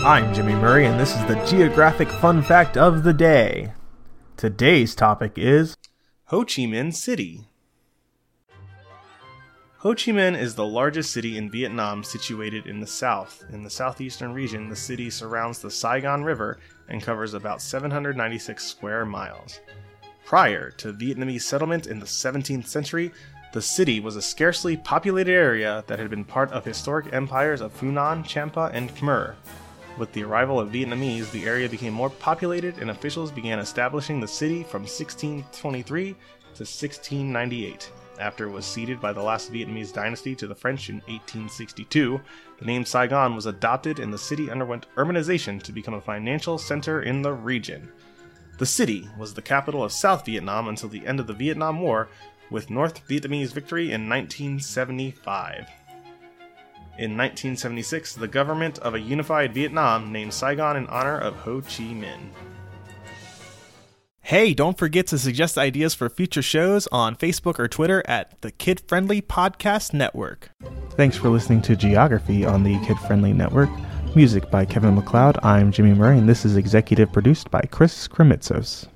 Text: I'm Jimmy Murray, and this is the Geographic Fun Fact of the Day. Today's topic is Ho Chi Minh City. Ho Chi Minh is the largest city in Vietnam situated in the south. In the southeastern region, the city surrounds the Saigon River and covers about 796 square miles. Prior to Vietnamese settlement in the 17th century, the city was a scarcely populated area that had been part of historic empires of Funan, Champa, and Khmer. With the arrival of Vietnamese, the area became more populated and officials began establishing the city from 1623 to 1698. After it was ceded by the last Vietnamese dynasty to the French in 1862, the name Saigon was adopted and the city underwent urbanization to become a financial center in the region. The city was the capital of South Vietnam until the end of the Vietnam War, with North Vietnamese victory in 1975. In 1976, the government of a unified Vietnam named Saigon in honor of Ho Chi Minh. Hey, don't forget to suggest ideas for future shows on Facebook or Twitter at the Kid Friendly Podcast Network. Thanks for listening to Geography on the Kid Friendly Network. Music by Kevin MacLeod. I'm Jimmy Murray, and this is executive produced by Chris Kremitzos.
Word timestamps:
I'm 0.00 0.32
Jimmy 0.34 0.54
Murray, 0.54 0.86
and 0.86 1.00
this 1.00 1.16
is 1.16 1.24
the 1.24 1.42
Geographic 1.46 2.08
Fun 2.08 2.42
Fact 2.42 2.76
of 2.76 3.02
the 3.02 3.14
Day. 3.14 3.72
Today's 4.36 4.94
topic 4.94 5.32
is 5.36 5.76
Ho 6.26 6.42
Chi 6.44 6.62
Minh 6.62 6.94
City. 6.94 7.48
Ho 9.78 9.94
Chi 9.94 10.12
Minh 10.12 10.38
is 10.38 10.54
the 10.54 10.66
largest 10.66 11.12
city 11.12 11.38
in 11.38 11.50
Vietnam 11.50 12.04
situated 12.04 12.66
in 12.66 12.80
the 12.80 12.86
south. 12.86 13.42
In 13.50 13.64
the 13.64 13.70
southeastern 13.70 14.32
region, 14.32 14.68
the 14.68 14.76
city 14.76 15.08
surrounds 15.08 15.60
the 15.60 15.70
Saigon 15.70 16.22
River 16.22 16.58
and 16.88 17.02
covers 17.02 17.34
about 17.34 17.62
796 17.62 18.64
square 18.64 19.06
miles. 19.06 19.60
Prior 20.24 20.70
to 20.72 20.92
Vietnamese 20.92 21.42
settlement 21.42 21.86
in 21.86 21.98
the 21.98 22.06
17th 22.06 22.66
century, 22.68 23.12
the 23.52 23.62
city 23.62 23.98
was 24.00 24.14
a 24.14 24.22
scarcely 24.22 24.76
populated 24.76 25.32
area 25.32 25.82
that 25.86 25.98
had 25.98 26.10
been 26.10 26.24
part 26.24 26.52
of 26.52 26.64
historic 26.64 27.12
empires 27.12 27.60
of 27.60 27.74
Funan, 27.80 28.24
Champa, 28.24 28.70
and 28.74 28.94
Khmer. 28.94 29.34
With 29.98 30.12
the 30.12 30.24
arrival 30.24 30.60
of 30.60 30.70
Vietnamese, 30.70 31.30
the 31.30 31.46
area 31.46 31.68
became 31.68 31.94
more 31.94 32.10
populated 32.10 32.78
and 32.78 32.90
officials 32.90 33.32
began 33.32 33.58
establishing 33.58 34.20
the 34.20 34.28
city 34.28 34.62
from 34.62 34.82
1623 34.82 36.12
to 36.12 36.62
1698. 36.64 37.90
After 38.18 38.46
it 38.46 38.50
was 38.50 38.64
ceded 38.66 39.00
by 39.00 39.12
the 39.12 39.22
last 39.22 39.52
Vietnamese 39.52 39.92
dynasty 39.92 40.34
to 40.36 40.46
the 40.46 40.54
French 40.54 40.88
in 40.90 40.96
1862, 41.06 42.20
the 42.58 42.64
name 42.64 42.84
Saigon 42.84 43.34
was 43.34 43.46
adopted 43.46 43.98
and 43.98 44.12
the 44.12 44.18
city 44.18 44.50
underwent 44.50 44.86
urbanization 44.96 45.62
to 45.62 45.72
become 45.72 45.94
a 45.94 46.00
financial 46.00 46.58
center 46.58 47.02
in 47.02 47.22
the 47.22 47.32
region. 47.32 47.90
The 48.58 48.66
city 48.66 49.08
was 49.18 49.34
the 49.34 49.42
capital 49.42 49.84
of 49.84 49.92
South 49.92 50.24
Vietnam 50.24 50.68
until 50.68 50.88
the 50.88 51.06
end 51.06 51.20
of 51.20 51.26
the 51.26 51.34
Vietnam 51.34 51.80
War, 51.80 52.08
with 52.50 52.70
North 52.70 53.06
Vietnamese 53.06 53.52
victory 53.52 53.92
in 53.92 54.08
1975. 54.08 55.66
In 56.98 57.14
1976, 57.14 58.14
the 58.14 58.26
government 58.26 58.78
of 58.78 58.94
a 58.94 59.00
unified 59.00 59.52
Vietnam 59.52 60.12
named 60.12 60.32
Saigon 60.32 60.78
in 60.78 60.86
honor 60.86 61.18
of 61.18 61.34
Ho 61.36 61.60
Chi 61.60 61.92
Minh. 61.92 62.30
Hey, 64.22 64.54
don't 64.54 64.78
forget 64.78 65.06
to 65.08 65.18
suggest 65.18 65.58
ideas 65.58 65.94
for 65.94 66.08
future 66.08 66.40
shows 66.40 66.88
on 66.90 67.14
Facebook 67.14 67.58
or 67.58 67.68
Twitter 67.68 68.02
at 68.08 68.40
the 68.40 68.50
Kid 68.50 68.80
Friendly 68.88 69.20
Podcast 69.20 69.92
Network. 69.92 70.50
Thanks 70.92 71.18
for 71.18 71.28
listening 71.28 71.60
to 71.62 71.76
Geography 71.76 72.46
on 72.46 72.62
the 72.62 72.78
Kid 72.86 72.98
Friendly 73.00 73.34
Network. 73.34 73.68
Music 74.16 74.50
by 74.50 74.64
Kevin 74.64 74.94
MacLeod. 74.94 75.38
I'm 75.42 75.70
Jimmy 75.72 75.92
Murray, 75.92 76.16
and 76.16 76.26
this 76.26 76.46
is 76.46 76.56
executive 76.56 77.12
produced 77.12 77.50
by 77.50 77.60
Chris 77.70 78.08
Kremitzos. 78.08 78.88